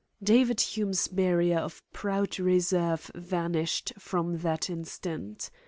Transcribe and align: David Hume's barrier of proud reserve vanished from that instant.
David 0.23 0.61
Hume's 0.61 1.07
barrier 1.07 1.59
of 1.59 1.83
proud 1.93 2.39
reserve 2.39 3.11
vanished 3.13 3.93
from 3.99 4.39
that 4.39 4.67
instant. 4.67 5.51